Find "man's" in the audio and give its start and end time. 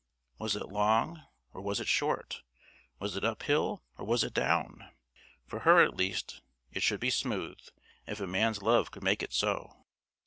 8.25-8.63